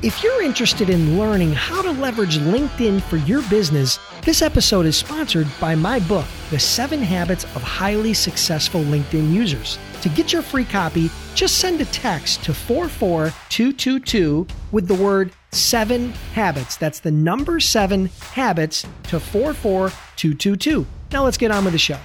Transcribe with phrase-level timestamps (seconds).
[0.00, 4.96] If you're interested in learning how to leverage LinkedIn for your business, this episode is
[4.96, 9.76] sponsored by my book, The Seven Habits of Highly Successful LinkedIn Users.
[10.02, 16.10] To get your free copy, just send a text to 44222 with the word seven
[16.32, 16.76] habits.
[16.76, 20.86] That's the number seven habits to 44222.
[21.10, 21.98] Now let's get on with the show.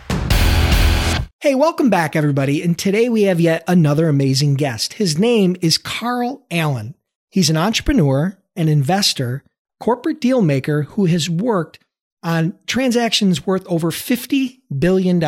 [1.41, 2.63] Hey, welcome back, everybody.
[2.63, 4.93] And today we have yet another amazing guest.
[4.93, 6.95] His name is Carl Allen.
[7.33, 9.43] He's an entrepreneur, an investor,
[9.79, 11.79] corporate deal maker who has worked
[12.21, 15.19] on transactions worth over $50 billion.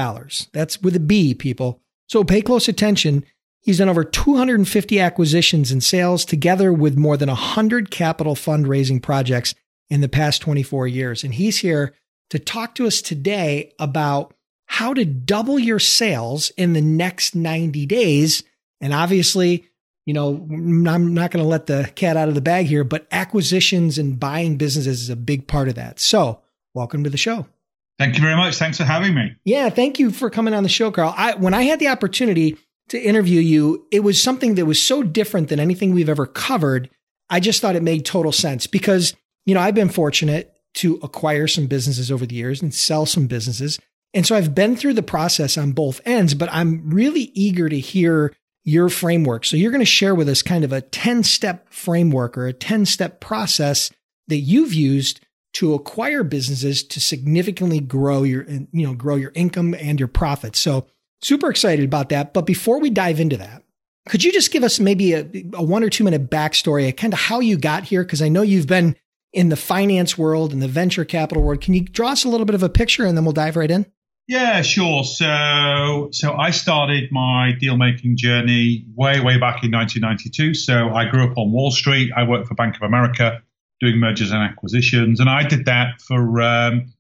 [0.54, 1.82] That's with a B, people.
[2.08, 3.26] So pay close attention.
[3.60, 9.56] He's done over 250 acquisitions and sales together with more than 100 capital fundraising projects
[9.90, 11.24] in the past 24 years.
[11.24, 11.96] And he's here
[12.30, 14.36] to talk to us today about
[14.68, 18.44] how to double your sales in the next 90 days.
[18.80, 19.66] And obviously,
[20.06, 23.08] you know, I'm not going to let the cat out of the bag here, but
[23.12, 26.00] acquisitions and buying businesses is a big part of that.
[26.00, 26.42] So,
[26.74, 27.48] welcome to the show.
[27.98, 28.56] Thank you very much.
[28.56, 29.36] Thanks for having me.
[29.46, 31.14] Yeah, thank you for coming on the show, Carl.
[31.16, 32.58] I, when I had the opportunity
[32.90, 36.90] to interview you, it was something that was so different than anything we've ever covered.
[37.30, 41.48] I just thought it made total sense because, you know, I've been fortunate to acquire
[41.48, 43.80] some businesses over the years and sell some businesses.
[44.14, 47.80] And so I've been through the process on both ends, but I'm really eager to
[47.80, 48.36] hear
[48.66, 49.46] your framework.
[49.46, 52.54] So you're going to share with us kind of a 10 step framework or a
[52.54, 53.92] 10 step process
[54.28, 55.22] that you've used
[55.54, 60.60] to acquire businesses to significantly grow your, you know, grow your income and your profits.
[60.60, 60.88] So
[61.22, 62.34] super excited about that.
[62.34, 63.64] But before we dive into that,
[64.10, 65.22] could you just give us maybe a,
[65.54, 68.04] a one or two minute backstory, of kind of how you got here?
[68.04, 68.96] Because I know you've been
[69.32, 71.62] in the finance world and the venture capital world.
[71.62, 73.72] Can you draw us a little bit of a picture and then we'll dive right
[73.72, 73.86] in?
[74.28, 75.04] Yeah, sure.
[75.04, 80.56] So, so I started my deal making journey way, way back in 1992.
[80.56, 82.12] So I grew up on Wall Street.
[82.16, 83.44] I worked for Bank of America
[83.80, 86.94] doing mergers and acquisitions, and I did that for, um,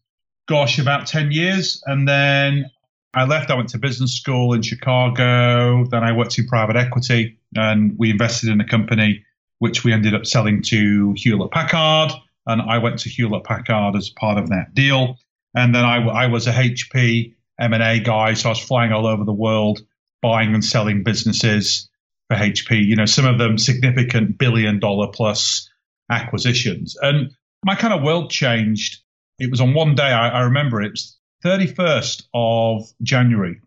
[0.47, 1.81] gosh, about 10 years.
[1.85, 2.69] And then
[3.15, 3.49] I left.
[3.49, 5.85] I went to business school in Chicago.
[5.89, 9.23] Then I worked in private equity, and we invested in a company
[9.59, 12.11] which we ended up selling to Hewlett Packard.
[12.45, 15.17] And I went to Hewlett Packard as part of that deal.
[15.55, 19.23] And then I, I was a HP M&A guy, so I was flying all over
[19.23, 19.79] the world,
[20.21, 21.89] buying and selling businesses
[22.27, 22.85] for HP.
[22.85, 25.69] You know, some of them significant billion dollar plus
[26.11, 26.97] acquisitions.
[27.01, 27.31] And
[27.63, 29.01] my kind of world changed.
[29.39, 33.61] It was on one day, I, I remember it was 31st of January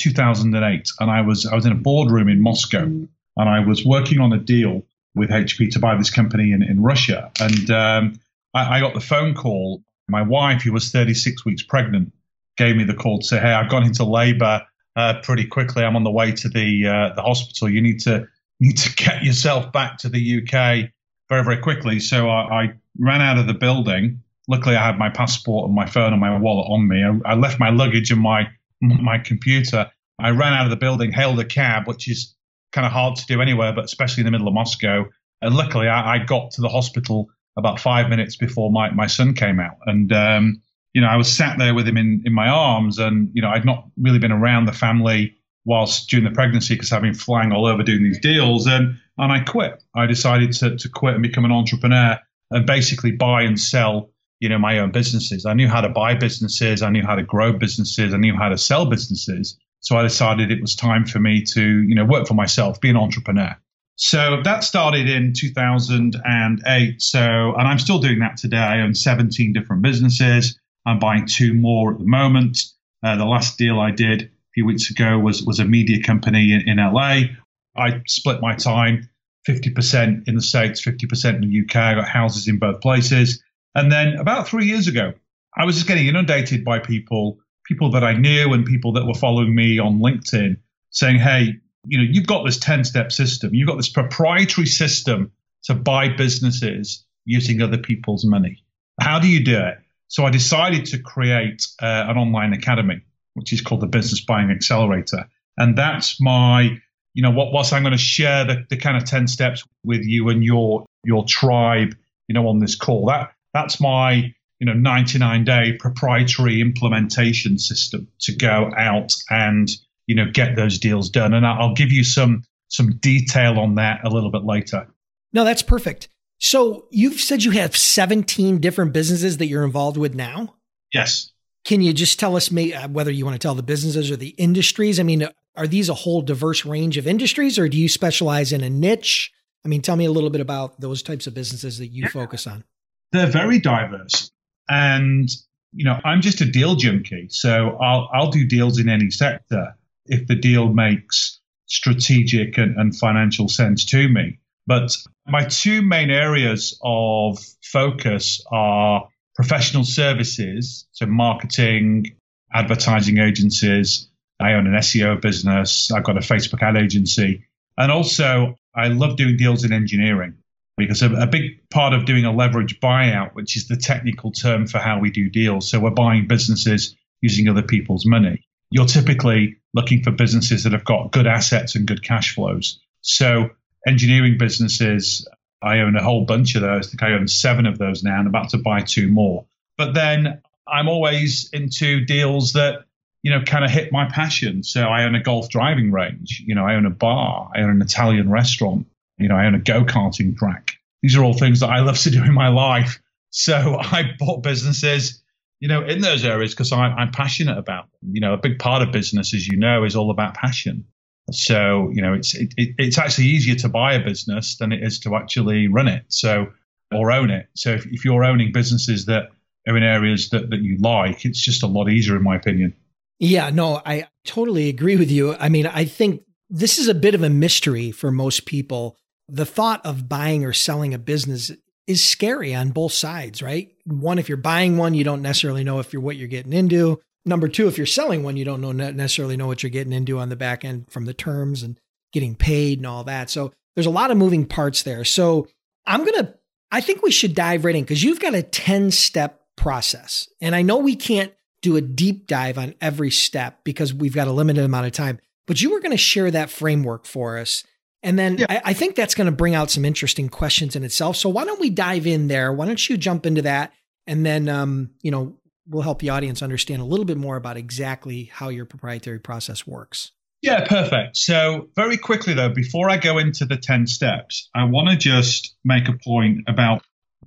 [0.00, 3.08] 2008, and I was I was in a boardroom in Moscow, mm.
[3.36, 4.82] and I was working on a deal
[5.14, 8.20] with HP to buy this company in, in Russia, and um,
[8.54, 12.12] I, I got the phone call my wife, who was 36 weeks pregnant,
[12.56, 14.62] gave me the call to say, "Hey, I've gone into labour
[14.96, 15.84] uh, pretty quickly.
[15.84, 17.68] I'm on the way to the uh, the hospital.
[17.68, 18.28] You need to
[18.60, 20.90] need to get yourself back to the UK
[21.28, 24.22] very very quickly." So I, I ran out of the building.
[24.46, 27.02] Luckily, I had my passport and my phone and my wallet on me.
[27.02, 28.48] I, I left my luggage and my
[28.80, 29.90] my computer.
[30.18, 32.34] I ran out of the building, hailed a cab, which is
[32.72, 35.06] kind of hard to do anywhere, but especially in the middle of Moscow.
[35.42, 39.34] And luckily, I, I got to the hospital about five minutes before my, my son
[39.34, 39.76] came out.
[39.86, 43.30] And, um, you know, I was sat there with him in, in my arms and,
[43.32, 47.02] you know, I'd not really been around the family whilst during the pregnancy because I've
[47.02, 48.66] been flying all over doing these deals.
[48.66, 49.82] And, and I quit.
[49.94, 52.18] I decided to, to quit and become an entrepreneur
[52.50, 54.10] and basically buy and sell,
[54.40, 55.46] you know, my own businesses.
[55.46, 56.82] I knew how to buy businesses.
[56.82, 58.12] I knew how to grow businesses.
[58.12, 59.58] I knew how to sell businesses.
[59.80, 62.90] So I decided it was time for me to, you know, work for myself, be
[62.90, 63.56] an entrepreneur.
[63.96, 67.02] So that started in 2008.
[67.02, 68.56] So, and I'm still doing that today.
[68.56, 70.58] I own 17 different businesses.
[70.84, 72.58] I'm buying two more at the moment.
[73.02, 76.52] Uh, the last deal I did a few weeks ago was was a media company
[76.52, 77.36] in, in LA.
[77.76, 79.08] I split my time
[79.48, 81.76] 50% in the States, 50% in the UK.
[81.76, 83.42] I got houses in both places.
[83.74, 85.12] And then about three years ago,
[85.56, 89.14] I was just getting inundated by people, people that I knew and people that were
[89.14, 90.56] following me on LinkedIn
[90.90, 95.32] saying, Hey, you know, you've got this 10 step system, you've got this proprietary system
[95.64, 98.62] to buy businesses using other people's money.
[99.00, 99.78] How do you do it?
[100.08, 103.02] So I decided to create uh, an online academy,
[103.34, 105.28] which is called the Business Buying Accelerator.
[105.56, 106.78] And that's my,
[107.14, 110.04] you know, what, whilst I'm going to share the, the kind of 10 steps with
[110.04, 111.96] you and your, your tribe,
[112.28, 118.08] you know, on this call, that, That's my you know 99 day proprietary implementation system
[118.20, 119.68] to go out and
[120.06, 121.34] you know get those deals done.
[121.34, 124.88] And I'll give you some some detail on that a little bit later.
[125.32, 126.08] No, that's perfect.
[126.38, 130.56] So you've said you have 17 different businesses that you're involved with now?
[130.92, 131.32] Yes.
[131.64, 134.30] Can you just tell us uh, whether you want to tell the businesses or the
[134.30, 135.00] industries?
[135.00, 138.62] I mean, are these a whole diverse range of industries or do you specialize in
[138.62, 139.32] a niche?
[139.64, 142.08] I mean, tell me a little bit about those types of businesses that you yeah.
[142.08, 142.64] focus on.
[143.12, 144.30] They're very diverse.
[144.68, 145.28] And,
[145.72, 147.28] you know, I'm just a deal junkie.
[147.30, 149.74] So I'll, I'll do deals in any sector
[150.06, 154.38] if the deal makes strategic and, and financial sense to me.
[154.66, 154.96] But
[155.26, 162.16] my two main areas of focus are professional services, so marketing,
[162.52, 164.08] advertising agencies.
[164.40, 165.90] I own an SEO business.
[165.90, 167.44] I've got a Facebook ad agency.
[167.76, 170.34] And also, I love doing deals in engineering
[170.76, 174.66] because a, a, big part of doing a leverage buyout, which is the technical term
[174.66, 175.68] for how we do deals.
[175.68, 178.44] So we're buying businesses using other people's money.
[178.70, 182.80] You're typically looking for businesses that have got good assets and good cash flows.
[183.02, 183.50] So
[183.86, 185.28] engineering businesses,
[185.60, 186.86] I own a whole bunch of those.
[186.86, 189.46] I think I own seven of those now and about to buy two more.
[189.76, 192.84] But then I'm always into deals that,
[193.22, 194.62] you know, kind of hit my passion.
[194.62, 196.42] So I own a golf driving range.
[196.46, 197.50] You know, I own a bar.
[197.54, 198.86] I own an Italian restaurant.
[199.18, 200.76] You know, I own a go karting track.
[201.02, 203.00] These are all things that I love to do in my life.
[203.30, 205.22] So I bought businesses,
[205.64, 208.10] you know, in those areas because I'm passionate about them.
[208.12, 210.84] You know, a big part of business, as you know, is all about passion.
[211.32, 215.00] So, you know, it's it, it's actually easier to buy a business than it is
[215.00, 216.04] to actually run it.
[216.08, 216.48] So,
[216.92, 217.48] or own it.
[217.56, 219.30] So, if, if you're owning businesses that
[219.66, 222.74] are in areas that, that you like, it's just a lot easier, in my opinion.
[223.18, 225.34] Yeah, no, I totally agree with you.
[225.34, 228.98] I mean, I think this is a bit of a mystery for most people.
[229.30, 231.50] The thought of buying or selling a business
[231.86, 233.73] is scary on both sides, right?
[233.84, 237.00] One, if you're buying one, you don't necessarily know if you're what you're getting into.
[237.26, 240.18] Number two, if you're selling one, you don't know necessarily know what you're getting into
[240.18, 241.78] on the back end from the terms and
[242.12, 243.30] getting paid and all that.
[243.30, 245.04] So there's a lot of moving parts there.
[245.04, 245.48] So
[245.86, 246.34] I'm to,
[246.70, 250.28] I think we should dive right in because you've got a 10 step process.
[250.40, 251.32] And I know we can't
[251.62, 255.18] do a deep dive on every step because we've got a limited amount of time,
[255.46, 257.64] but you were going to share that framework for us.
[258.04, 258.46] And then yeah.
[258.48, 261.16] I, I think that's going to bring out some interesting questions in itself.
[261.16, 262.52] So why don't we dive in there?
[262.52, 263.72] Why don't you jump into that?
[264.06, 267.56] And then, um, you know, we'll help the audience understand a little bit more about
[267.56, 270.12] exactly how your proprietary process works.
[270.42, 271.16] Yeah, perfect.
[271.16, 275.54] So, very quickly though, before I go into the 10 steps, I want to just
[275.64, 276.82] make a point about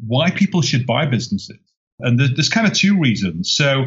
[0.06, 1.58] why people should buy businesses.
[2.00, 3.52] And there's, there's kind of two reasons.
[3.52, 3.86] So,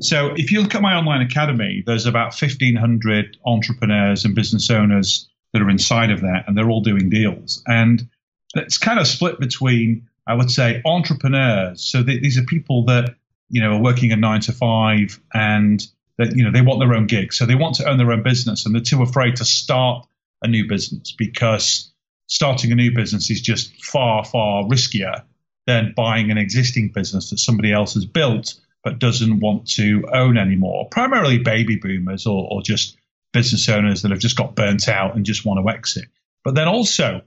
[0.00, 5.29] so if you look at my online academy, there's about 1500 entrepreneurs and business owners
[5.52, 7.62] that are inside of that, and they're all doing deals.
[7.66, 8.08] And
[8.54, 11.82] it's kind of split between, I would say, entrepreneurs.
[11.82, 13.14] So these are people that
[13.50, 15.84] you know, are working a nine to five and
[16.16, 17.32] that, you know, they want their own gig.
[17.32, 20.06] So they want to own their own business and they're too afraid to start
[20.42, 21.90] a new business because
[22.28, 25.24] starting a new business is just far, far riskier
[25.66, 30.38] than buying an existing business that somebody else has built but doesn't want to own
[30.38, 30.88] anymore.
[30.90, 32.96] Primarily baby boomers or, or just
[33.32, 36.06] business owners that have just got burnt out and just want to exit.
[36.44, 37.22] But then also,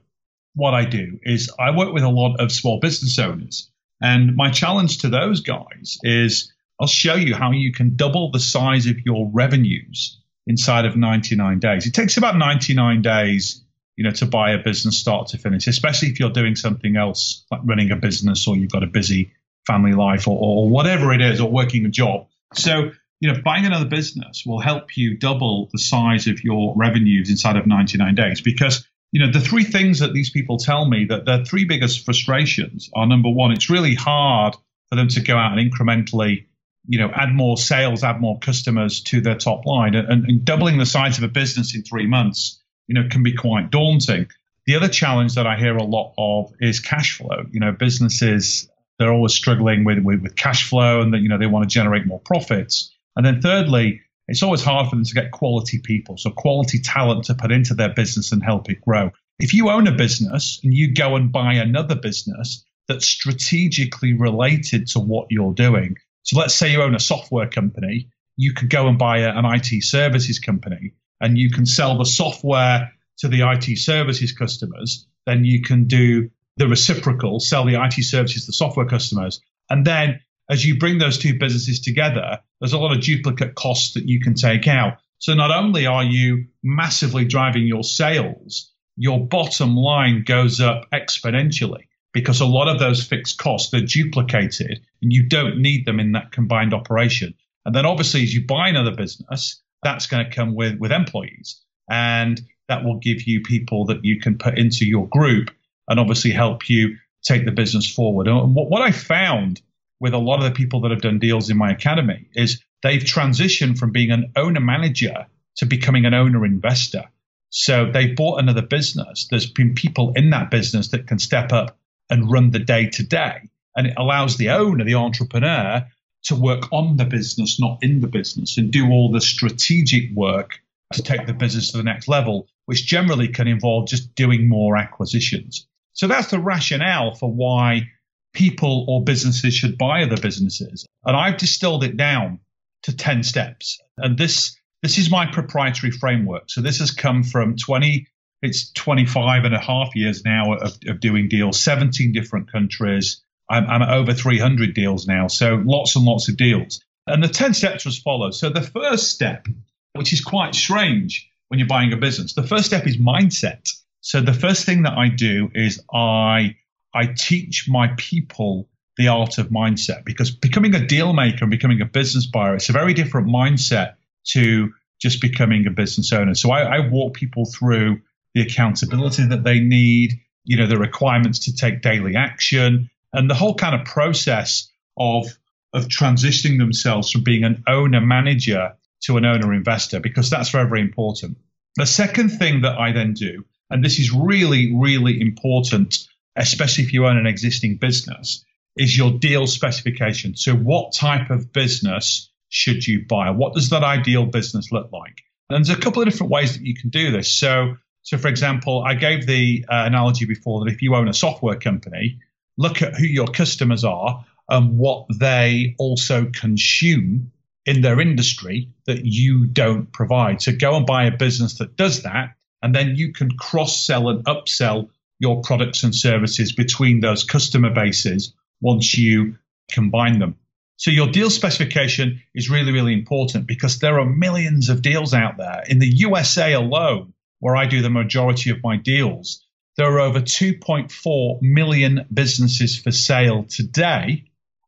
[0.54, 3.70] what I do is I work with a lot of small business owners
[4.00, 8.40] and my challenge to those guys is I'll show you how you can double the
[8.40, 11.86] size of your revenues inside of 99 days.
[11.86, 13.62] It takes about 99 days,
[13.96, 17.44] you know, to buy a business start to finish, especially if you're doing something else
[17.50, 19.32] like running a business or you've got a busy
[19.66, 22.26] family life or, or whatever it is, or working a job.
[22.52, 22.90] So,
[23.20, 27.56] you know, buying another business will help you double the size of your revenues inside
[27.56, 31.24] of 99 days because you know, the three things that these people tell me that
[31.24, 34.56] their three biggest frustrations are number one, it's really hard
[34.88, 36.46] for them to go out and incrementally,
[36.88, 39.94] you know, add more sales, add more customers to their top line.
[39.94, 43.34] And, and doubling the size of a business in three months, you know, can be
[43.34, 44.26] quite daunting.
[44.66, 47.44] The other challenge that I hear a lot of is cash flow.
[47.52, 48.68] You know, businesses,
[48.98, 51.72] they're always struggling with, with, with cash flow and that, you know, they want to
[51.72, 52.93] generate more profits.
[53.16, 57.24] And then thirdly, it's always hard for them to get quality people, so quality talent
[57.24, 59.10] to put into their business and help it grow.
[59.38, 64.86] If you own a business and you go and buy another business that's strategically related
[64.88, 68.88] to what you're doing, so let's say you own a software company, you could go
[68.88, 73.42] and buy a, an IT services company and you can sell the software to the
[73.42, 78.52] IT services customers, then you can do the reciprocal, sell the IT services to the
[78.52, 79.40] software customers.
[79.70, 83.94] And then as you bring those two businesses together, there's a lot of duplicate costs
[83.94, 84.98] that you can take out.
[85.18, 91.88] So not only are you massively driving your sales, your bottom line goes up exponentially
[92.12, 96.12] because a lot of those fixed costs they're duplicated and you don't need them in
[96.12, 97.34] that combined operation.
[97.64, 101.60] And then obviously as you buy another business, that's going to come with with employees
[101.90, 105.50] and that will give you people that you can put into your group
[105.88, 108.26] and obviously help you take the business forward.
[108.26, 109.60] And what, what I found
[110.04, 113.00] with a lot of the people that have done deals in my academy is they've
[113.00, 115.24] transitioned from being an owner manager
[115.56, 117.04] to becoming an owner investor.
[117.48, 119.26] So they bought another business.
[119.30, 121.78] There's been people in that business that can step up
[122.10, 123.48] and run the day to day.
[123.74, 125.86] And it allows the owner, the entrepreneur,
[126.24, 130.60] to work on the business, not in the business, and do all the strategic work
[130.92, 134.76] to take the business to the next level, which generally can involve just doing more
[134.76, 135.66] acquisitions.
[135.94, 137.88] So that's the rationale for why
[138.34, 140.86] people or businesses should buy other businesses.
[141.04, 142.40] And I've distilled it down
[142.82, 143.80] to 10 steps.
[143.96, 146.44] And this this is my proprietary framework.
[146.48, 148.06] So this has come from 20
[148.44, 153.22] it's 25 and a half years now of, of doing deals, 17 different countries.
[153.48, 155.28] I'm, I'm at over 300 deals now.
[155.28, 156.82] So lots and lots of deals.
[157.06, 158.34] And the 10 steps was followed.
[158.34, 159.46] So the first step,
[159.94, 163.70] which is quite strange when you're buying a business, the first step is mindset.
[164.02, 166.56] So the first thing that I do is I
[166.94, 171.80] I teach my people the art of mindset because becoming a deal maker and becoming
[171.80, 173.94] a business buyer, it's a very different mindset
[174.28, 176.34] to just becoming a business owner.
[176.34, 178.00] So I, I walk people through
[178.34, 183.34] the accountability that they need, you know, the requirements to take daily action, and the
[183.34, 185.26] whole kind of process of
[185.72, 190.68] of transitioning themselves from being an owner manager to an owner investor, because that's very,
[190.68, 191.36] very important.
[191.76, 196.92] The second thing that I then do, and this is really, really important, especially if
[196.92, 198.44] you own an existing business,
[198.76, 200.36] is your deal specification.
[200.36, 203.30] So, what type of business should you buy?
[203.30, 205.22] What does that ideal business look like?
[205.50, 207.32] And there's a couple of different ways that you can do this.
[207.32, 211.14] So, so for example, I gave the uh, analogy before that if you own a
[211.14, 212.20] software company,
[212.56, 217.32] look at who your customers are and what they also consume
[217.66, 220.42] in their industry that you don't provide.
[220.42, 224.08] So go and buy a business that does that, and then you can cross sell
[224.10, 224.90] and upsell
[225.24, 229.38] your products and services between those customer bases once you
[229.70, 230.36] combine them.
[230.76, 235.38] So your deal specification is really, really important because there are millions of deals out
[235.38, 235.64] there.
[235.66, 239.46] In the USA alone, where I do the majority of my deals,
[239.78, 244.24] there are over 2.4 million businesses for sale today,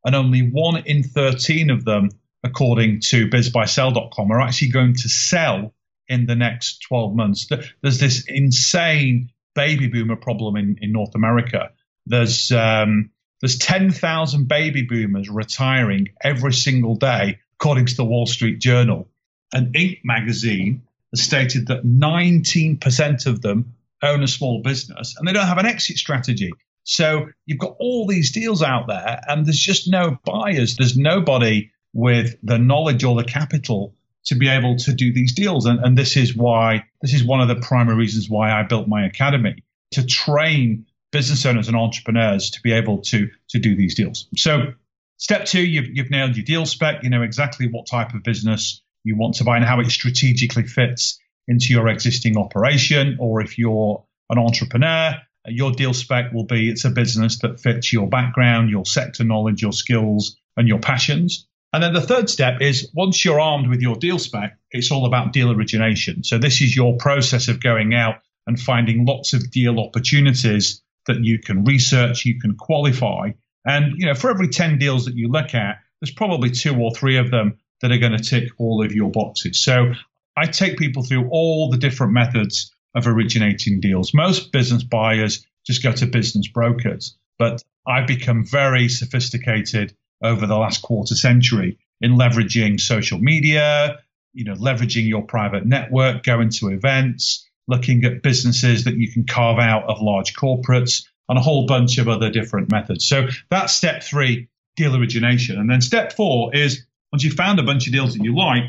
[0.06, 2.08] and only one in 13 of them,
[2.42, 5.74] according to bizbuysell.com, are actually going to sell
[6.08, 7.46] in the next 12 months.
[7.82, 11.72] There's this insane baby boomer problem in, in North America.
[12.06, 13.10] There's um,
[13.40, 19.08] there's 10,000 baby boomers retiring every single day, according to the Wall Street Journal.
[19.52, 20.00] And Inc.
[20.04, 20.82] magazine
[21.12, 25.66] has stated that 19% of them own a small business and they don't have an
[25.66, 26.52] exit strategy.
[26.84, 30.76] So you've got all these deals out there and there's just no buyers.
[30.76, 33.94] There's nobody with the knowledge or the capital
[34.26, 35.66] to be able to do these deals.
[35.66, 38.88] And, and this is why, this is one of the primary reasons why I built
[38.88, 43.94] my academy to train business owners and entrepreneurs to be able to to do these
[43.94, 44.26] deals.
[44.36, 44.72] So
[45.16, 47.02] step two, you've, you've nailed your deal spec.
[47.02, 50.64] You know exactly what type of business you want to buy and how it strategically
[50.64, 53.16] fits into your existing operation.
[53.20, 55.14] Or if you're an entrepreneur,
[55.46, 59.62] your deal spec will be it's a business that fits your background, your sector knowledge,
[59.62, 61.46] your skills, and your passions.
[61.72, 65.06] And then the third step is once you're armed with your deal spec, it's all
[65.06, 66.24] about deal origination.
[66.24, 71.22] So this is your process of going out and finding lots of deal opportunities that
[71.22, 73.30] you can research, you can qualify.
[73.64, 76.94] And, you know, for every 10 deals that you look at, there's probably two or
[76.94, 79.62] three of them that are going to tick all of your boxes.
[79.62, 79.92] So
[80.36, 84.14] I take people through all the different methods of originating deals.
[84.14, 90.56] Most business buyers just go to business brokers, but I've become very sophisticated over the
[90.56, 93.98] last quarter century in leveraging social media,
[94.32, 99.24] you know, leveraging your private network, going to events, looking at businesses that you can
[99.24, 103.04] carve out of large corporates, and a whole bunch of other different methods.
[103.06, 105.58] So that's step three, deal origination.
[105.58, 108.64] And then step four is once you've found a bunch of deals that you like,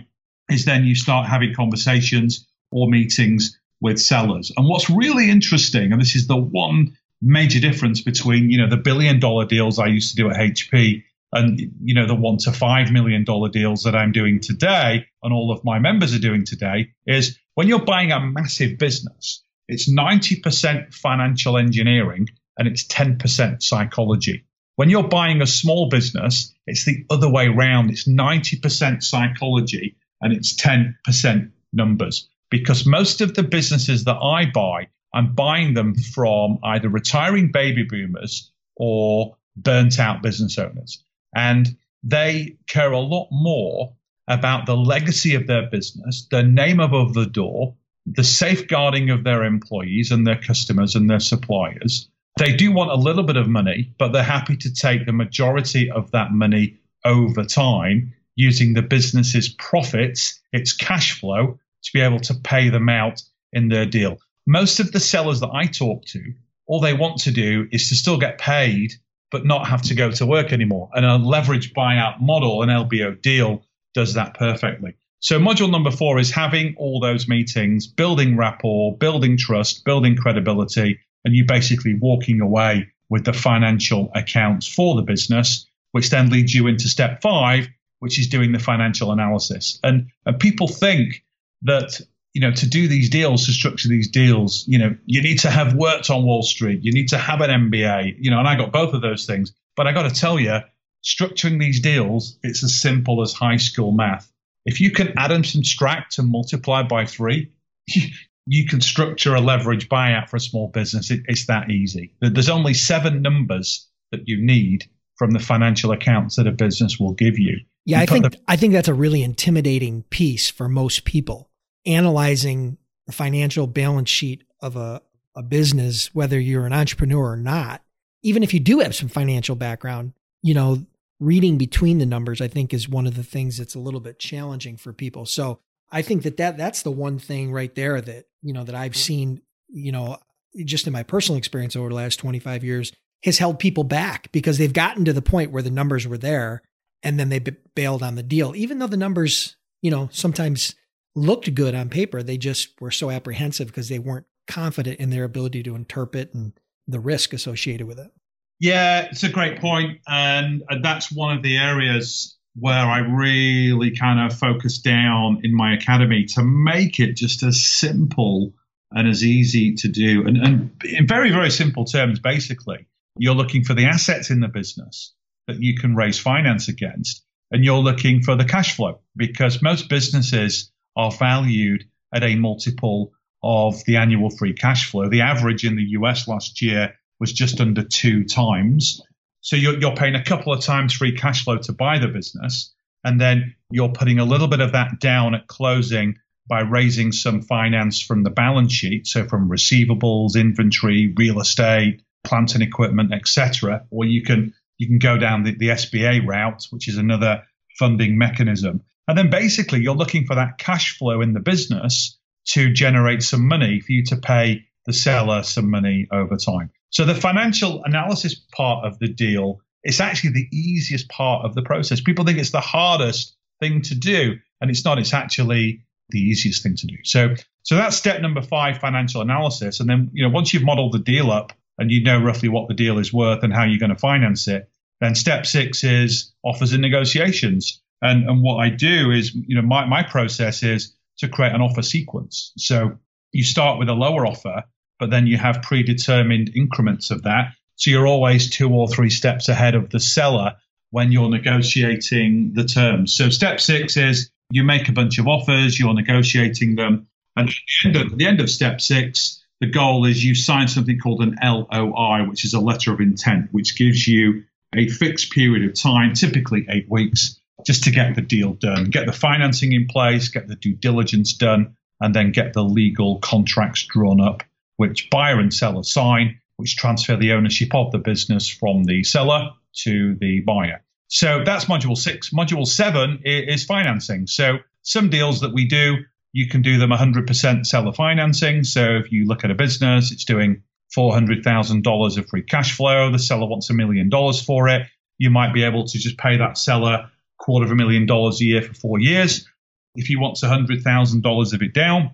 [0.50, 4.52] is then you start having conversations or meetings with sellers.
[4.56, 8.78] And what's really interesting, and this is the one major difference between, you know, the
[8.78, 11.04] billion dollar deals I used to do at HP
[11.34, 15.34] and you know the one to five million dollar deals that I'm doing today and
[15.34, 19.90] all of my members are doing today is when you're buying a massive business, it's
[19.90, 24.46] 90% financial engineering and it's 10% psychology.
[24.76, 27.90] When you're buying a small business, it's the other way around.
[27.90, 34.88] It's 90% psychology and it's 10% numbers because most of the businesses that I buy,
[35.14, 41.04] I'm buying them from either retiring baby boomers or burnt out business owners.
[41.38, 43.94] And they care a lot more
[44.28, 47.76] about the legacy of their business, the name above the door,
[48.08, 52.10] the safeguarding of their employees and their customers and their suppliers.
[52.38, 55.92] They do want a little bit of money, but they're happy to take the majority
[55.92, 62.20] of that money over time using the business's profits, its cash flow, to be able
[62.22, 63.22] to pay them out
[63.54, 64.18] in their deal.
[64.46, 66.34] Most of the sellers that I talk to,
[66.66, 68.94] all they want to do is to still get paid,
[69.32, 70.90] but not have to go to work anymore.
[70.94, 74.96] And a leverage buyout model, an LBO deal, does that perfectly.
[75.20, 81.00] So, module number four is having all those meetings, building rapport, building trust, building credibility,
[81.26, 86.54] and you basically walking away with the financial accounts for the business, which then leads
[86.54, 87.68] you into step five,
[88.00, 89.80] which is doing the financial analysis.
[89.84, 91.24] And, and people think
[91.64, 92.00] that
[92.38, 95.50] you know to do these deals to structure these deals you know you need to
[95.50, 96.84] have worked on wall street.
[96.84, 99.54] You need to have an mba you know and i got both of those things.
[99.76, 100.60] But i got to tell you
[101.04, 104.32] structuring these deals it's as simple as high school math.
[104.68, 107.52] If you can add and subtract and multiply by three
[107.88, 108.04] you,
[108.46, 111.10] you can structure a leverage buyout for a small business.
[111.10, 112.14] It, it's that easy.
[112.22, 117.14] There's only seven numbers that you need from the financial accounts that a business will
[117.14, 117.58] give you.
[117.86, 121.50] Yeah, I think the- I think that's a really intimidating piece for most people.
[121.88, 122.78] Analyzing
[123.08, 125.02] the financial balance sheet of a,
[125.36, 127.82] a business, whether you're an entrepreneur or not,
[128.22, 130.86] even if you do have some financial background, you know,
[131.20, 134.20] reading between the numbers, I think is one of the things that's a little bit
[134.20, 135.26] challenging for people.
[135.26, 135.60] So
[135.92, 138.92] I think that, that that's the one thing right there that, you know, that I've
[138.92, 139.00] mm-hmm.
[139.00, 140.18] seen, you know,
[140.64, 142.92] just in my personal experience over the last 25 years
[143.24, 146.62] has held people back because they've gotten to the point where the numbers were there
[147.04, 150.76] and then they b- bailed on the deal, even though the numbers, you know, sometimes
[151.18, 152.22] looked good on paper.
[152.22, 156.54] They just were so apprehensive because they weren't confident in their ability to interpret and
[156.88, 158.12] the risk associated with it.
[158.60, 163.96] Yeah, it's a great point, and uh, that's one of the areas where I really
[163.96, 168.54] kind of focus down in my academy to make it just as simple
[168.92, 170.26] and as easy to do.
[170.26, 172.88] And, and in very, very simple terms, basically,
[173.18, 175.14] you're looking for the assets in the business
[175.48, 177.24] that you can raise finance against.
[177.52, 183.14] And you're looking for the cash flow because most businesses are valued at a multiple
[183.44, 185.08] of the annual free cash flow.
[185.08, 189.02] The average in the US last year was just under two times.
[189.42, 192.74] So you're, you're paying a couple of times free cash flow to buy the business.
[193.04, 196.18] And then you're putting a little bit of that down at closing
[196.50, 199.08] by raising some finance from the balance sheet.
[199.08, 203.86] So from receivables, inventory, real estate, plant and equipment, etc.
[203.92, 207.44] Or you can you can go down the, the SBA route, which is another
[207.80, 208.82] funding mechanism.
[209.08, 212.18] And then basically you're looking for that cash flow in the business
[212.50, 216.72] to generate some money for you to pay the seller some money over time.
[216.90, 221.62] So the financial analysis part of the deal is actually the easiest part of the
[221.62, 222.02] process.
[222.02, 224.98] People think it's the hardest thing to do, and it's not.
[224.98, 226.96] It's actually the easiest thing to do.
[227.04, 229.80] So so that's step number five, financial analysis.
[229.80, 232.68] And then you know once you've modeled the deal up, and you know roughly what
[232.68, 234.70] the deal is worth and how you're going to finance it.
[235.00, 237.82] Then step six is offers and negotiations.
[238.02, 241.62] And, and what I do is, you know, my, my process is to create an
[241.62, 242.54] offer sequence.
[242.58, 243.00] So
[243.32, 244.64] you start with a lower offer,
[245.00, 247.54] but then you have predetermined increments of that.
[247.76, 250.56] So you're always two or three steps ahead of the seller
[250.92, 253.14] when you're negotiating the terms.
[253.14, 257.08] So step six is you make a bunch of offers, you're negotiating them.
[257.36, 260.68] And at the end of, the end of step six, the goal is you sign
[260.68, 264.44] something called an LOI, which is a letter of intent, which gives you
[264.76, 269.06] a fixed period of time, typically eight weeks, just to get the deal done, get
[269.06, 273.86] the financing in place, get the due diligence done, and then get the legal contracts
[273.86, 274.44] drawn up,
[274.78, 279.52] which buyer and seller sign, which transfer the ownership of the business from the seller
[279.74, 280.84] to the buyer.
[281.08, 282.32] So that's module six.
[282.32, 284.28] Module seven is financing.
[284.28, 286.04] So some deals that we do
[286.38, 288.64] you can do them 100% seller financing.
[288.64, 290.62] So if you look at a business, it's doing
[290.96, 293.12] $400,000 of free cash flow.
[293.12, 294.88] The seller wants a million dollars for it.
[295.18, 298.46] You might be able to just pay that seller quarter of a million dollars a
[298.46, 299.48] year for four years.
[299.96, 302.12] If he wants $100,000 of it down,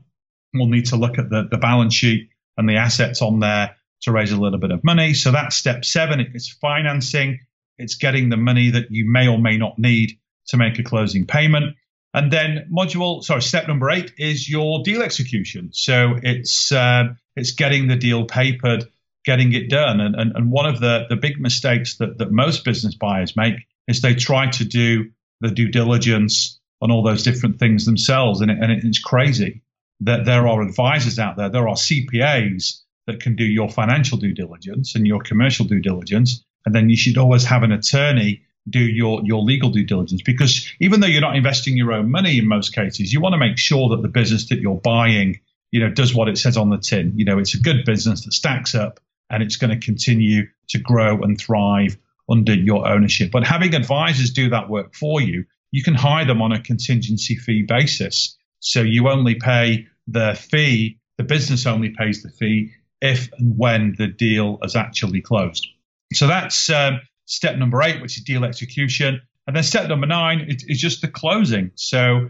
[0.54, 4.12] we'll need to look at the, the balance sheet and the assets on there to
[4.12, 5.14] raise a little bit of money.
[5.14, 6.20] So that's step seven.
[6.20, 7.40] It's financing.
[7.78, 11.26] It's getting the money that you may or may not need to make a closing
[11.26, 11.76] payment.
[12.14, 15.70] And then module, sorry, step number eight is your deal execution.
[15.74, 17.06] So it's uh,
[17.36, 18.86] it's getting the deal papered,
[19.26, 20.00] getting it done.
[20.00, 23.56] And, and, and one of the, the big mistakes that, that most business buyers make
[23.88, 28.42] is they try to do the due diligence on all those different things themselves.
[28.42, 29.62] And, it, and it's crazy
[30.02, 34.34] that there are advisors out there, there are CPAs that can do your financial due
[34.34, 36.44] diligence and your commercial due diligence.
[36.66, 40.72] And then you should always have an attorney do your, your legal due diligence because
[40.80, 43.58] even though you're not investing your own money in most cases, you want to make
[43.58, 45.40] sure that the business that you're buying,
[45.72, 47.14] you know, does what it says on the tin.
[47.18, 50.80] You know, it's a good business that stacks up and it's going to continue to
[50.80, 51.98] grow and thrive
[52.30, 53.32] under your ownership.
[53.32, 57.36] But having advisors do that work for you, you can hire them on a contingency
[57.36, 58.38] fee basis.
[58.60, 63.96] So you only pay the fee, the business only pays the fee if and when
[63.98, 65.68] the deal is actually closed.
[66.14, 69.22] So that's um, step number eight, which is deal execution.
[69.46, 71.72] And then step number nine is, just the closing.
[71.76, 72.30] So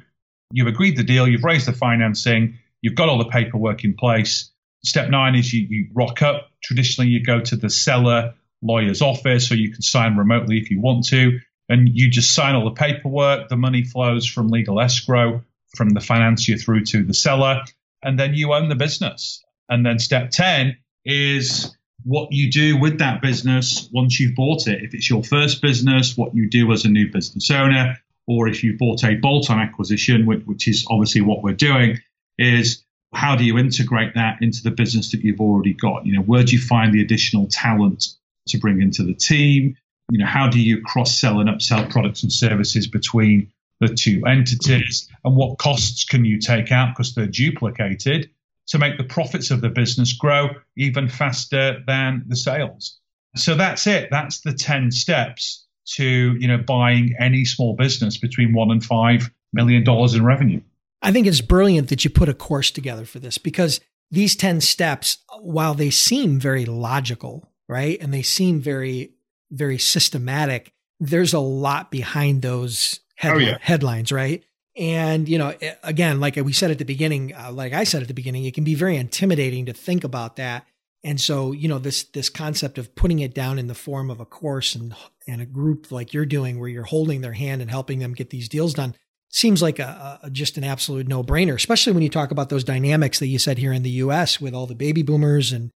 [0.51, 4.49] you've agreed the deal, you've raised the financing, you've got all the paperwork in place.
[4.83, 6.49] Step nine is you, you rock up.
[6.63, 10.79] Traditionally, you go to the seller lawyer's office, or you can sign remotely if you
[10.79, 11.39] want to.
[11.69, 13.49] And you just sign all the paperwork.
[13.49, 15.43] The money flows from legal escrow,
[15.75, 17.61] from the financier through to the seller,
[18.03, 19.43] and then you own the business.
[19.69, 24.83] And then step 10 is what you do with that business once you've bought it.
[24.83, 27.97] If it's your first business, what you do as a new business owner,
[28.27, 31.99] or if you bought a bolt on acquisition, which, which is obviously what we're doing,
[32.37, 36.05] is how do you integrate that into the business that you've already got?
[36.05, 38.07] You know, where do you find the additional talent
[38.47, 39.75] to bring into the team?
[40.11, 44.23] You know, how do you cross sell and upsell products and services between the two
[44.25, 45.07] entities?
[45.23, 48.29] And what costs can you take out because they're duplicated?
[48.67, 52.99] to make the profits of the business grow even faster than the sales.
[53.35, 54.09] So that's it.
[54.11, 59.29] That's the 10 steps to, you know, buying any small business between one and five
[59.51, 60.61] million dollars in revenue.
[61.01, 64.61] I think it's brilliant that you put a course together for this because these 10
[64.61, 67.97] steps, while they seem very logical, right?
[68.01, 69.11] And they seem very,
[69.51, 73.57] very systematic, there's a lot behind those oh, yeah.
[73.61, 74.43] headlines, right?
[74.75, 78.07] And, you know, again, like we said at the beginning, uh, like I said at
[78.07, 80.65] the beginning, it can be very intimidating to think about that.
[81.03, 84.19] And so, you know, this, this concept of putting it down in the form of
[84.19, 84.95] a course and,
[85.27, 88.29] and a group like you're doing where you're holding their hand and helping them get
[88.29, 88.95] these deals done
[89.29, 92.63] seems like a, a just an absolute no brainer, especially when you talk about those
[92.63, 95.71] dynamics that you said here in the US with all the baby boomers and,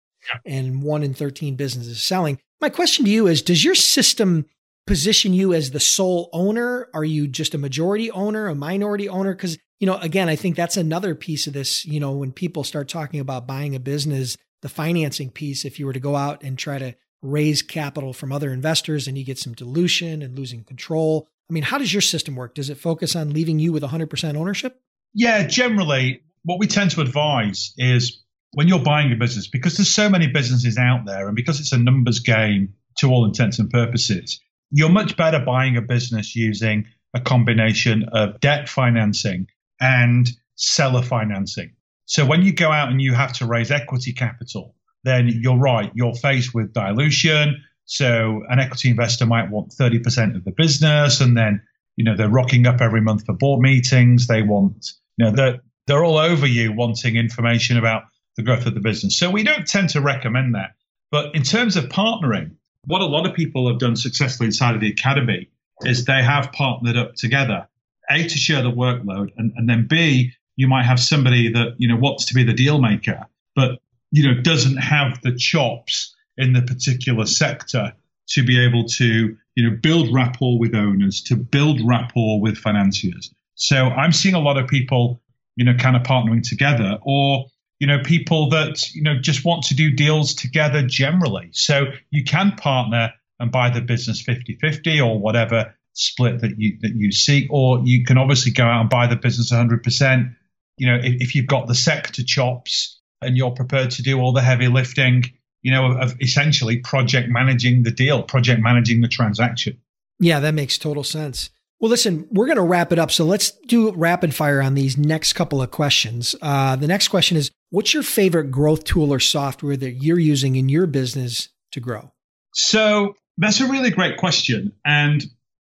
[0.46, 2.40] and one in 13 businesses selling.
[2.62, 4.46] My question to you is, does your system
[4.88, 6.90] position you as the sole owner?
[6.94, 9.34] Are you just a majority owner, a minority owner?
[9.34, 11.86] Because, you know, again, I think that's another piece of this.
[11.86, 15.86] You know, when people start talking about buying a business, the financing piece, if you
[15.86, 19.40] were to go out and try to raise capital from other investors and you get
[19.40, 21.28] some dilution and losing control.
[21.50, 22.56] I mean, how does your system work?
[22.56, 24.80] Does it focus on leaving you with 100% ownership?
[25.14, 28.24] Yeah, generally, what we tend to advise is
[28.56, 31.74] when you're buying a business, because there's so many businesses out there and because it's
[31.74, 34.40] a numbers game to all intents and purposes,
[34.72, 39.48] you're much better buying a business using a combination of debt financing
[39.82, 41.74] and seller financing.
[42.06, 45.92] So when you go out and you have to raise equity capital, then you're right,
[45.94, 47.62] you're faced with dilution.
[47.84, 51.62] So an equity investor might want 30% of the business and then,
[51.98, 54.28] you know, they're rocking up every month for board meetings.
[54.28, 58.04] They want, you know, they're, they're all over you wanting information about
[58.36, 59.18] the growth of the business.
[59.18, 60.76] So we don't tend to recommend that.
[61.12, 62.52] But in terms of partnering,
[62.86, 65.50] what a lot of people have done successfully inside of the academy
[65.82, 67.68] is they have partnered up together.
[68.10, 71.88] A to share the workload, and, and then B, you might have somebody that you
[71.88, 73.80] know wants to be the deal maker, but
[74.12, 77.94] you know doesn't have the chops in the particular sector
[78.28, 83.34] to be able to you know build rapport with owners, to build rapport with financiers.
[83.56, 85.22] So I'm seeing a lot of people
[85.56, 87.48] you know kind of partnering together, or
[87.80, 91.50] you know, people that, you know, just want to do deals together generally.
[91.52, 96.78] So you can partner and buy the business 50 50 or whatever split that you
[96.82, 100.36] that you seek, or you can obviously go out and buy the business 100%.
[100.78, 104.34] You know, if, if you've got the sector chops and you're prepared to do all
[104.34, 105.24] the heavy lifting,
[105.62, 109.82] you know, of, of essentially project managing the deal, project managing the transaction.
[110.20, 111.50] Yeah, that makes total sense.
[111.80, 113.12] Well, listen, we're going to wrap it up.
[113.12, 116.34] So let's do rapid fire on these next couple of questions.
[116.42, 120.56] Uh, the next question is What's your favorite growth tool or software that you're using
[120.56, 122.14] in your business to grow?
[122.54, 124.72] So that's a really great question.
[124.86, 125.22] And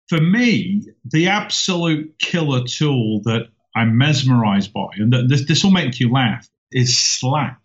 [0.08, 3.46] for me, the absolute killer tool that
[3.76, 7.64] I'm mesmerized by, and this, this will make you laugh, is Slack.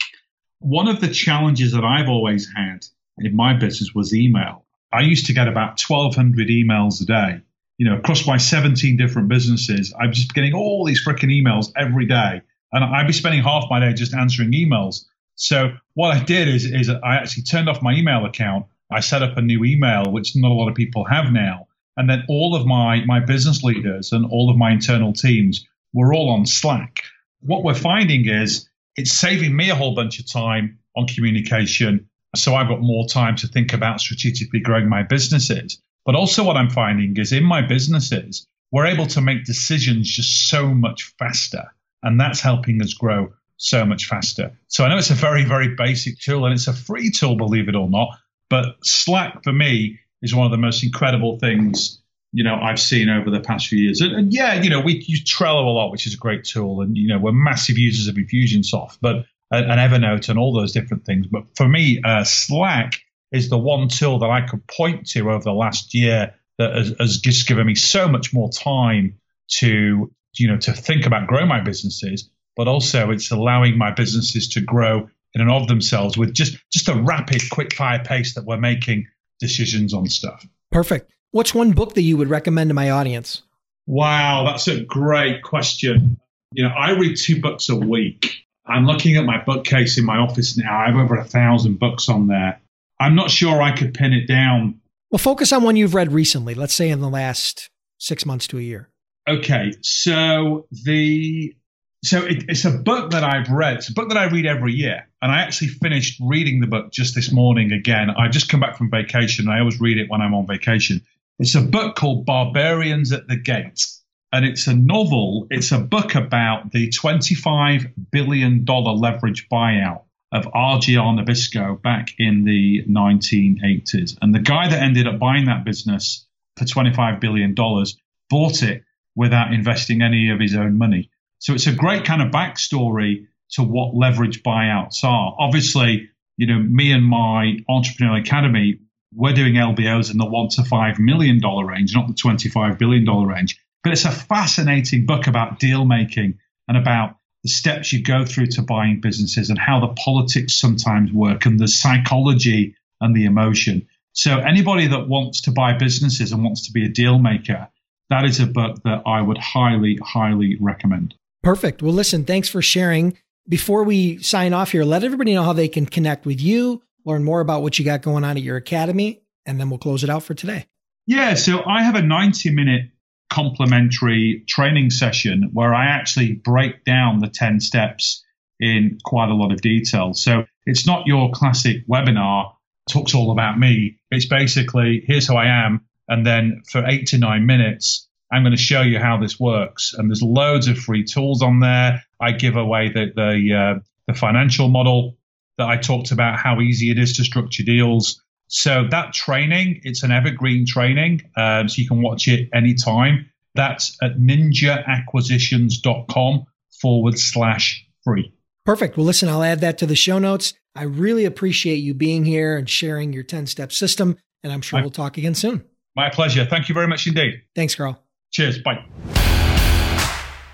[0.59, 2.85] One of the challenges that I've always had
[3.17, 4.63] in my business was email.
[4.93, 7.41] I used to get about 1,200 emails a day
[7.77, 12.05] you know, across my 17 different businesses, I'm just getting all these freaking emails every
[12.05, 12.41] day.
[12.71, 15.05] And I'd be spending half my day just answering emails.
[15.35, 18.65] So what I did is, is I actually turned off my email account.
[18.91, 21.67] I set up a new email, which not a lot of people have now.
[21.97, 26.13] And then all of my, my business leaders and all of my internal teams were
[26.13, 27.01] all on Slack.
[27.41, 32.53] What we're finding is it's saving me a whole bunch of time on communication So
[32.55, 35.81] I've got more time to think about strategically growing my businesses.
[36.05, 40.49] But also, what I'm finding is in my businesses, we're able to make decisions just
[40.49, 41.73] so much faster.
[42.05, 44.57] And that's helping us grow so much faster.
[44.67, 47.67] So I know it's a very, very basic tool and it's a free tool, believe
[47.67, 48.09] it or not.
[48.49, 52.01] But Slack for me is one of the most incredible things
[52.35, 54.01] you know I've seen over the past few years.
[54.01, 56.81] And, and, yeah, you know we use Trello a lot, which is a great tool,
[56.81, 61.05] and you know we're massive users of Infusionsoft, but and, Evernote and all those different
[61.05, 61.27] things.
[61.27, 62.99] But for me, uh, Slack
[63.31, 66.93] is the one tool that I could point to over the last year that has,
[66.99, 69.19] has just given me so much more time
[69.59, 74.47] to you know to think about growing my businesses, but also it's allowing my businesses
[74.49, 78.45] to grow in and of themselves with just just a rapid, quick fire pace that
[78.45, 79.07] we're making
[79.39, 80.45] decisions on stuff.
[80.71, 81.11] Perfect.
[81.31, 83.43] What's one book that you would recommend to my audience?
[83.87, 86.17] Wow, that's a great question.
[86.53, 88.45] You know, I read two books a week.
[88.65, 90.79] I'm looking at my bookcase in my office now.
[90.79, 92.59] I have over a thousand books on there.
[92.99, 94.79] I'm not sure I could pin it down.
[95.11, 97.69] Well, focus on one you've read recently, let's say in the last
[97.99, 98.89] six months to a year.
[99.27, 99.73] Okay.
[99.81, 101.55] So the
[102.03, 103.77] so it, it's a book that I've read.
[103.77, 106.91] It's a book that I read every year, and I actually finished reading the book
[106.91, 108.11] just this morning again.
[108.11, 109.49] I just come back from vacation.
[109.49, 111.01] I always read it when I'm on vacation.
[111.39, 113.87] It's a book called Barbarians at the Gate,
[114.31, 115.47] and it's a novel.
[115.49, 122.43] It's a book about the 25 billion dollar leverage buyout of RJR Nabisco back in
[122.43, 127.97] the 1980s, and the guy that ended up buying that business for 25 billion dollars
[128.29, 128.83] bought it
[129.15, 131.09] without investing any of his own money.
[131.39, 135.35] So it's a great kind of backstory to what leverage buyouts are.
[135.37, 138.79] Obviously, you know, me and my entrepreneurial academy,
[139.13, 143.05] we're doing LBOs in the one to five million dollar range, not the $25 billion
[143.05, 143.59] range.
[143.83, 148.47] But it's a fascinating book about deal making and about the steps you go through
[148.47, 153.87] to buying businesses and how the politics sometimes work and the psychology and the emotion.
[154.13, 157.69] So anybody that wants to buy businesses and wants to be a deal maker,
[158.09, 161.15] that is a book that I would highly, highly recommend.
[161.43, 161.81] Perfect.
[161.81, 163.17] Well, listen, thanks for sharing.
[163.47, 167.23] Before we sign off here, let everybody know how they can connect with you, learn
[167.23, 170.09] more about what you got going on at your academy, and then we'll close it
[170.09, 170.65] out for today.
[171.05, 172.89] Yeah, so I have a 90 minute
[173.29, 178.23] complimentary training session where I actually break down the 10 steps
[178.59, 180.13] in quite a lot of detail.
[180.13, 182.53] So it's not your classic webinar,
[182.89, 183.99] talks all about me.
[184.09, 185.85] It's basically here's who I am.
[186.07, 189.93] And then for eight to nine minutes, I'm going to show you how this works.
[189.93, 192.03] And there's loads of free tools on there.
[192.19, 195.17] I give away the the, uh, the financial model
[195.57, 198.21] that I talked about, how easy it is to structure deals.
[198.47, 203.31] So that training, it's an evergreen training, um, so you can watch it anytime.
[203.55, 206.45] That's at ninjaacquisitions.com
[206.79, 208.31] forward slash free.
[208.65, 208.97] Perfect.
[208.97, 210.53] Well, listen, I'll add that to the show notes.
[210.75, 214.17] I really appreciate you being here and sharing your 10 step system.
[214.43, 215.63] And I'm sure my, we'll talk again soon.
[215.95, 216.45] My pleasure.
[216.45, 217.41] Thank you very much indeed.
[217.55, 218.01] Thanks, Carl.
[218.31, 218.59] Cheers.
[218.59, 218.83] Bye.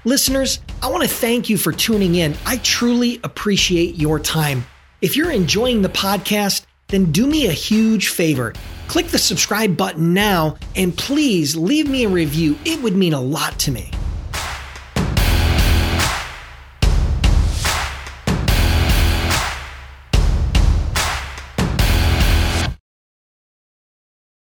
[0.04, 2.36] Listeners, I want to thank you for tuning in.
[2.46, 4.66] I truly appreciate your time.
[5.02, 8.54] If you're enjoying the podcast, then do me a huge favor.
[8.88, 12.58] Click the subscribe button now and please leave me a review.
[12.66, 13.92] It would mean a lot to me.